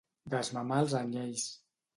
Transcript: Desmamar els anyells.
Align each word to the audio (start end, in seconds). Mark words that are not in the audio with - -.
Desmamar 0.33 0.81
els 0.85 0.97
anyells. 1.03 1.47